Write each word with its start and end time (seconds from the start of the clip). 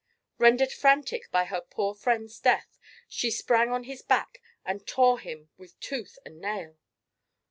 Rendered 0.39 0.71
frantic 0.71 1.29
by 1.29 1.45
her 1.45 1.61
poor 1.61 1.93
friend's 1.93 2.39
death, 2.39 2.79
she 3.07 3.29
sprang 3.29 3.69
on 3.69 3.83
his 3.83 4.01
back 4.01 4.41
and 4.65 4.87
tore 4.87 5.19
him 5.19 5.51
with 5.59 5.79
tooth 5.79 6.17
and 6.25 6.41
nail. 6.41 6.79